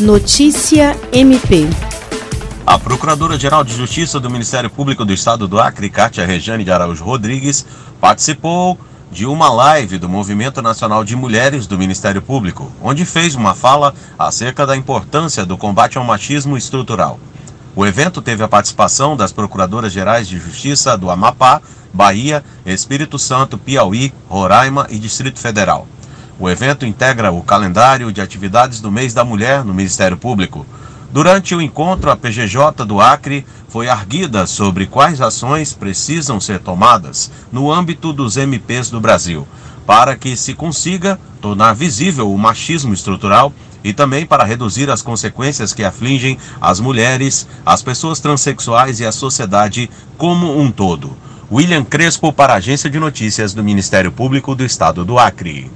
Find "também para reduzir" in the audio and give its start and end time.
43.94-44.90